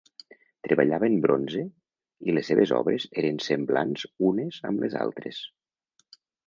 Treballava 0.67 1.09
en 1.11 1.17
bronze 1.25 1.61
i 2.31 2.35
les 2.37 2.49
seves 2.53 2.73
obres 2.81 3.07
eren 3.25 3.39
semblants 3.51 4.09
unes 4.33 4.61
amb 4.73 4.85
les 4.87 5.01
altres. 5.07 5.49